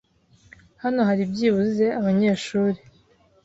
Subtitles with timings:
[0.83, 2.79] Hano hari byibuze abanyeshuri